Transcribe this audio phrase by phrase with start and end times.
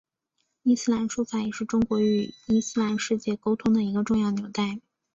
[0.63, 4.79] 伊斯兰书法也是中国与伊斯兰世界沟通的一个重要纽带。